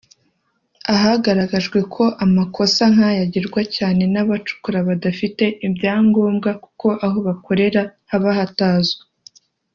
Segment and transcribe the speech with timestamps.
[0.93, 9.01] ahagaragajwe ko amakosa nk’aya agirwa cyane n’aba bacukura badafite ibyangombwa kuko aho bakorera haba batazwi